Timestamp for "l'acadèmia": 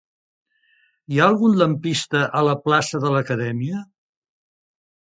3.19-3.87